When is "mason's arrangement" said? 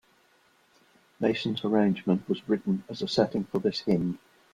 1.19-2.27